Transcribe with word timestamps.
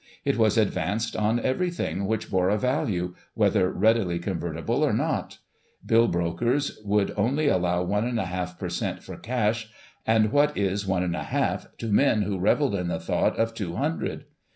It 0.25 0.35
was 0.35 0.57
advanced 0.57 1.15
on 1.15 1.39
everything 1.39 2.07
which 2.07 2.31
bore 2.31 2.49
a 2.49 2.57
value, 2.57 3.13
whether 3.35 3.71
readily 3.71 4.17
convertible, 4.17 4.81
or 4.83 4.93
not. 4.93 5.37
Bill 5.85 6.07
brokers 6.07 6.81
would 6.83 7.13
only 7.15 7.47
allow 7.47 7.83
one 7.83 8.07
and 8.07 8.19
a 8.19 8.25
half 8.25 8.57
per 8.57 8.67
cent, 8.69 9.03
for 9.03 9.15
cash; 9.15 9.69
and 10.07 10.31
what 10.31 10.57
is 10.57 10.87
one 10.87 11.03
and 11.03 11.15
a 11.15 11.25
half 11.25 11.67
to 11.77 11.89
men 11.93 12.23
who 12.23 12.39
revelled 12.39 12.73
in 12.73 12.87
the 12.87 12.99
thought 12.99 13.37
of 13.37 13.53
two 13.53 13.75
hundred 13.75 14.25